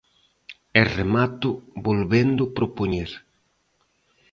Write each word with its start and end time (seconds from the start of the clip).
E 0.79 0.81
remato 0.99 1.49
volvendo 1.87 2.43
propoñer. 2.57 3.11